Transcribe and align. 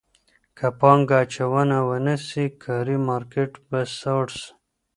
که 0.57 0.67
پانګه 0.79 1.17
اچونه 1.23 1.79
ونه 1.87 2.15
سي 2.27 2.43
کاري 2.63 2.97
مارکېټ 3.07 3.51
به 3.69 3.79
سړ 3.99 4.25
سي. 4.39 4.47